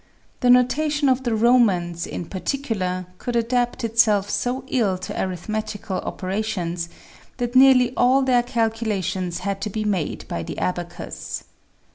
The 0.39 0.49
notation 0.49 1.09
of 1.09 1.21
the 1.21 1.35
Ro 1.35 1.59
mans, 1.59 2.07
in 2.07 2.25
particular, 2.25 3.05
could 3.19 3.35
adapt 3.35 3.83
itself 3.83 4.31
so 4.31 4.63
ill 4.67 4.97
to 4.97 5.21
arithmetical 5.21 5.97
operations, 5.99 6.89
that 7.37 7.55
nearly 7.55 7.93
all 7.95 8.23
their 8.23 8.41
calculations 8.41 9.41
had 9.45 9.61
to 9.61 9.69
be 9.69 9.83
made 9.85 10.27
by 10.27 10.41
the 10.41 10.57
abacus. 10.57 11.43